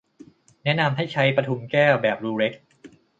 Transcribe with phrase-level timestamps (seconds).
[0.63, 2.53] แนะนำให้ใช้ปทุมแก้วแบบรูเล็ก